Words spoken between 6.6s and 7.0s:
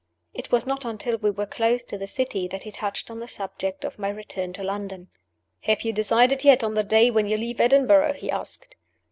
on the